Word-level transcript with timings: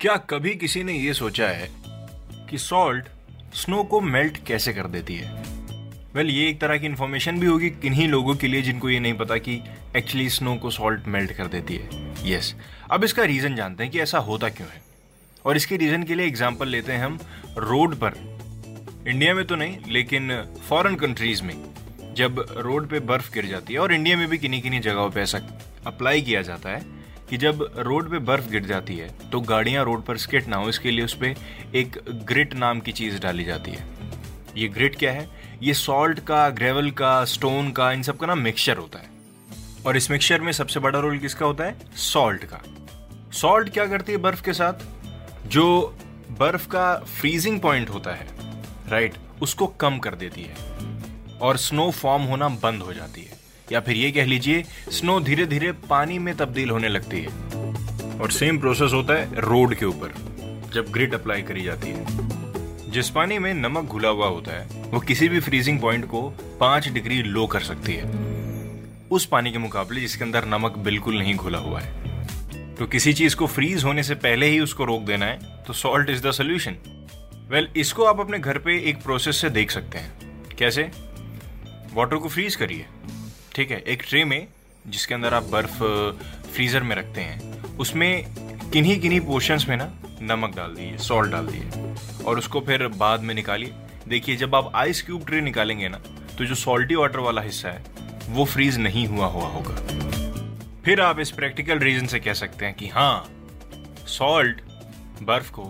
क्या 0.00 0.16
कभी 0.16 0.54
किसी 0.54 0.82
ने 0.84 0.92
ये 0.92 1.14
सोचा 1.14 1.46
है 1.48 1.68
कि 2.50 2.58
सॉल्ट 2.58 3.04
स्नो 3.54 3.82
को 3.82 4.00
मेल्ट 4.00 4.36
कैसे 4.46 4.72
कर 4.72 4.86
देती 4.86 5.16
है? 5.16 5.32
वेल 6.14 6.26
well, 6.26 6.36
ये 6.36 6.48
एक 6.48 6.60
तरह 6.60 6.78
की 6.78 6.86
इन्फॉर्मेशन 6.86 7.40
भी 7.40 7.46
होगी 7.46 7.70
किन्हीं 7.70 8.08
लोगों 8.08 8.34
के 8.34 8.46
लिए 8.46 8.62
जिनको 8.62 8.90
ये 8.90 9.00
नहीं 9.00 9.14
पता 9.14 9.36
कि 9.36 9.60
एक्चुअली 9.96 10.28
स्नो 10.28 10.54
को 10.54 10.70
सॉल्ट 10.70 11.06
मेल्ट 11.06 11.32
कर 11.32 11.46
देती 11.46 11.76
है। 11.76 11.88
Yes 12.30 12.52
yes. 12.52 12.62
अब 12.90 13.04
इसका 13.04 13.24
रीज़न 13.24 13.56
जानते 13.56 13.84
हैं 13.84 13.92
कि 13.92 14.00
ऐसा 14.00 14.18
होता 14.18 14.48
क्यों 14.48 14.68
है। 14.68 14.80
और 15.44 15.56
इसके 15.56 15.76
रीज़न 15.76 16.02
के 16.02 16.14
लिए 16.14 16.26
एग्ज़ाम्पल 16.26 16.68
लेते 16.68 16.92
हैं 16.92 17.04
हम 17.04 17.18
रोड 17.58 17.94
पर। 17.94 18.14
इंडिया 19.08 19.34
में 19.34 19.44
तो 19.44 19.56
नहीं 19.56 19.76
लेकिन 19.88 20.32
फॉरेन 20.68 20.94
कंट्रीज़ 20.94 21.42
में 21.42 21.54
जब 22.14 22.44
रोड 22.56 22.88
पे 22.88 23.00
बर्फ़ 23.00 23.32
गिर 23.34 23.46
जाती 23.46 23.74
है 23.74 23.80
और 23.80 23.92
इंडिया 23.92 24.16
में 24.16 24.28
भी 24.28 24.38
किन्हीं 24.38 24.62
किन्हीं 24.62 24.80
जगहों 24.80 25.10
पे 25.10 25.20
ऐसा 25.20 25.40
अप्लाई 25.86 26.22
किया 26.22 26.42
जाता 26.42 26.70
है 26.70 26.99
कि 27.30 27.36
जब 27.36 27.68
रोड 27.78 28.10
पे 28.10 28.18
बर्फ़ 28.18 28.48
गिर 28.50 28.64
जाती 28.64 28.96
है 28.96 29.08
तो 29.30 29.40
गाड़ियाँ 29.40 29.84
रोड 29.84 30.02
पर 30.02 30.16
स्किट 30.16 30.46
ना 30.46 30.56
हो, 30.56 30.68
इसके 30.68 30.90
लिए 30.90 31.04
उस 31.04 31.14
पर 31.14 31.34
एक 31.74 32.00
ग्रिट 32.24 32.54
नाम 32.54 32.80
की 32.80 32.92
चीज़ 32.92 33.20
डाली 33.20 33.44
जाती 33.44 33.70
है। 33.70 33.86
ये 34.56 34.68
ग्रिट 34.68 34.96
क्या 34.96 35.12
है? 35.12 35.28
ये 35.62 35.74
सॉल्ट 35.74 36.20
का, 36.20 36.48
ग्रेवल 36.50 36.90
का, 36.90 37.24
स्टोन 37.24 37.70
का, 37.70 37.90
इन 37.92 38.02
सब 38.02 38.16
का 38.16 38.26
ना 38.26 38.34
मिक्सचर 38.34 38.76
होता 38.76 38.98
है। 38.98 39.08
और 39.86 39.96
इस 39.96 40.10
मिक्सचर 40.10 40.40
में 40.40 40.52
सबसे 40.52 40.80
बड़ा 40.80 40.98
रोल 40.98 41.18
किसका 41.18 41.46
होता 41.46 41.64
है? 41.64 41.76
सॉल्ट 41.96 42.44
का। 42.44 42.62
सॉल्ट 43.32 43.68
क्या 43.68 43.86
करती 43.86 44.12
है 44.12 44.18
बर्फ़ 44.18 44.42
के 44.42 44.52
साथ? 44.52 44.86
जो 45.46 45.96
बर्फ़ 46.40 46.68
का 46.68 46.94
फ्रीजिंग 47.20 47.60
पॉइंट 47.60 47.90
होता 47.90 48.14
है 48.14 48.26
राइट 48.88 49.14
उसको 49.42 49.66
कम 49.66 49.98
कर 49.98 50.14
देती 50.14 50.42
है। 50.42 50.56
और 51.38 51.56
स्नो 51.56 51.90
फॉर्म 51.90 52.22
होना 52.22 52.48
बंद 52.62 52.82
हो 52.82 52.92
जाती 52.92 53.22
है। 53.22 53.38
या 53.72 53.80
फिर 53.80 53.96
ये 53.96 54.10
कह 54.10 54.24
लीजिए 54.24 54.64
स्नो 54.90 55.20
धीरे 55.20 55.46
धीरे 55.46 55.72
पानी 55.72 56.18
में 56.18 56.36
तब्दील 56.36 56.70
होने 56.70 56.88
लगती 56.88 57.20
है। 57.20 57.28
और 58.20 58.30
सेम 58.30 58.58
प्रोसेस 58.58 58.92
होता 58.92 59.14
है 59.14 59.40
रोड 59.40 59.74
के 59.74 59.86
ऊपर, 59.86 60.14
जब 60.74 60.86
ग्रिड 60.90 61.14
अप्लाई 61.14 61.42
करी 61.42 61.62
जाती 61.62 61.88
है। 61.88 62.06
जिस 62.90 63.10
पानी 63.10 63.38
में 63.38 63.54
नमक 63.54 63.84
घुला 63.84 64.08
हुआ 64.08 64.26
होता 64.26 64.52
है, 64.52 64.82
वो 64.82 65.00
किसी 65.00 65.28
भी 65.28 65.40
फ्रीजिंग 65.40 65.80
पॉइंट 65.80 66.04
को 66.04 66.22
पाँच 66.60 66.88
डिग्री 66.88 67.22
लो 67.22 67.46
कर 67.46 67.60
सकती 67.60 67.92
है। 67.92 68.04
उस 69.10 69.26
पानी 69.26 69.52
के 69.52 69.58
मुकाबले 69.58 70.00
जिसके 70.00 70.24
अंदर 70.24 70.44
नमक 70.44 70.78
बिल्कुल 70.78 71.18
नहीं 71.18 71.34
घुला 71.34 71.58
हुआ 71.58 71.80
है। 71.80 72.00
तो 72.74 72.86
किसी 72.86 73.12
चीज़ 73.12 73.36
को 73.36 73.46
फ्रीज 73.46 73.84
होने 73.84 74.02
से 74.02 74.14
पहले 74.14 74.46
ही 74.46 74.60
उसको 74.60 74.84
रोक 74.84 75.02
देना 75.02 75.26
है 75.26 75.38
तो 75.66 75.72
salt 75.72 76.10
is 76.10 76.26
the 76.26 76.30
solution 76.30 76.76
well 77.50 77.68
इसको 77.76 78.04
आप 78.04 78.20
अपने 78.20 78.38
घर 78.38 78.58
पे 78.58 78.78
एक 78.88 79.02
प्रोसेस 79.02 79.36
से 79.36 79.50
देख 79.50 79.70
सकते 79.70 79.98
हैं। 79.98 80.12
कैसे? 80.58 80.90
वाटर 81.94 82.16
को 82.16 82.28
फ्रीज 82.28 82.56
करिए। 82.56 82.86
ठीक 83.54 83.70
है, 83.70 83.78
एक 83.78 84.02
ट्रे 84.08 84.24
में 84.24 84.46
जिसके 84.86 85.14
अंदर 85.14 85.34
आप 85.34 85.44
बर्फ़ 85.44 85.82
फ्रीजर 86.52 86.82
में 86.82 86.94
रखते 86.96 87.20
हैं, 87.20 87.76
उसमें 87.76 88.24
किन्हीं 88.72 89.00
किन्हीं 89.00 89.20
पोर्शंस 89.20 89.66
में 89.68 89.76
ना 89.76 89.92
नमक 90.22 90.54
डाल 90.56 90.74
दिए 90.74 90.96
सॉल्ट 90.98 91.32
डाल 91.32 91.46
दिए 91.46 92.24
और 92.24 92.38
उसको 92.38 92.60
फिर 92.60 92.86
बाद 92.88 93.20
में 93.20 93.34
निकालिए। 93.34 93.72
देखिए, 94.08 94.36
जब 94.36 94.54
आप 94.54 94.72
आइस 94.74 95.02
क्यूब 95.02 95.26
ट्रे 95.26 95.40
निकालेंगे 95.40 95.88
ना 95.88 96.00
तो 96.38 96.44
जो 96.44 96.54
सॉल्टी 96.54 96.94
वाटर 96.94 97.18
वाला 97.18 97.42
हिस्सा 97.42 97.68
है, 97.68 97.84
वो 98.28 98.44
फ्रीज 98.44 98.78
नहीं 98.78 99.06
हुआ 99.06 99.26
हुआ 99.26 99.46
होगा। 99.46 99.76
फिर 100.84 101.00
आप 101.00 101.20
इस 101.20 101.30
प्रैक्टिकल 101.30 101.78
रीजन 101.78 102.06
से 102.06 102.20
कह 102.20 102.32
सकते 102.32 102.64
हैं 102.64 102.74
कि 102.74 102.88
हाँ 102.88 103.28
सॉल्ट 104.08 104.60
बर्फ़ 105.22 105.50
को 105.52 105.64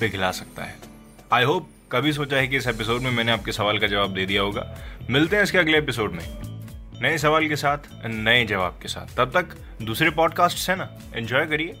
पिघला 0.00 0.30
सकता 0.30 0.64
है। 0.64 0.76
आई 1.32 1.44
होप 1.44 1.70
कभी 1.92 2.12
सोचा 2.12 2.36
है 2.36 2.48
कि 2.48 2.56
इस 2.56 2.66
एपिसोड 2.66 3.00
में 3.00 3.10
मैंने 3.10 3.32
आपके 3.32 3.52
सवाल 3.52 3.78
का 3.78 3.86
जवाब 3.86 4.14
दे 4.14 4.26
दिया 4.26 4.42
होगा। 4.42 4.74
मिलते 5.10 5.36
हैं 5.36 5.42
इसके 5.42 5.58
अगले 5.58 5.78
एपिसोड 5.78 6.12
में। 6.12 6.53
नए 7.02 7.18
सवाल 7.18 7.48
के 7.48 7.56
साथ, 7.56 7.78
नए 8.04 8.44
जवाब 8.44 8.78
के 8.82 8.88
साथ। 8.88 9.16
तब 9.16 9.40
तक 9.40 9.46
दूसरे 9.82 10.10
पॉडकास्ट 10.10 10.70
है 10.70 10.76
ना? 10.76 10.88
एंजॉय 11.14 11.46
करिए। 11.46 11.76